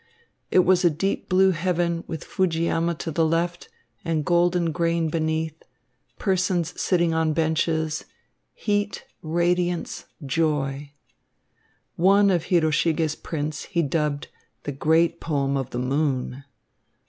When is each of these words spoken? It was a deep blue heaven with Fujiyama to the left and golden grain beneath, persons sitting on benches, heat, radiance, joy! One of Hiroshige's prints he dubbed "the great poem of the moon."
It 0.49 0.65
was 0.65 0.83
a 0.83 0.89
deep 0.89 1.29
blue 1.29 1.51
heaven 1.51 2.03
with 2.07 2.23
Fujiyama 2.23 2.95
to 2.95 3.11
the 3.11 3.23
left 3.23 3.69
and 4.03 4.25
golden 4.25 4.71
grain 4.71 5.09
beneath, 5.09 5.61
persons 6.17 6.73
sitting 6.81 7.13
on 7.13 7.33
benches, 7.33 8.05
heat, 8.55 9.05
radiance, 9.21 10.05
joy! 10.25 10.93
One 11.97 12.31
of 12.31 12.45
Hiroshige's 12.45 13.13
prints 13.15 13.65
he 13.65 13.83
dubbed 13.83 14.29
"the 14.63 14.71
great 14.71 15.19
poem 15.19 15.55
of 15.55 15.69
the 15.69 15.77
moon." 15.77 16.45